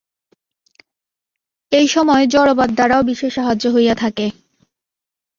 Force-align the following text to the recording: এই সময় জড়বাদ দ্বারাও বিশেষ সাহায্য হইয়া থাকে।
এই 1.71 1.87
সময় 1.87 2.23
জড়বাদ 2.27 2.69
দ্বারাও 2.69 3.01
বিশেষ 3.03 3.31
সাহায্য 3.35 3.63
হইয়া 3.67 3.95
থাকে। 3.95 4.25